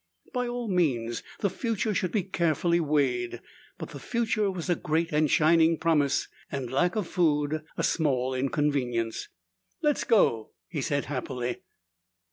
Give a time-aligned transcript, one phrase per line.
[0.33, 3.39] By all means, the future should be carefully weighed,
[3.77, 8.33] but the future was a great and shining promise and lack of food a small
[8.33, 9.27] inconvenience.
[9.83, 11.61] "Let's go!" he said happily.